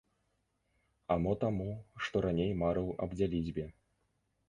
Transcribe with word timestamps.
А 1.15 1.19
мо 1.27 1.35
таму, 1.45 1.69
што 2.07 2.25
раней 2.29 2.51
марыў 2.65 2.93
аб 3.07 3.17
дзяліцьбе. 3.21 3.73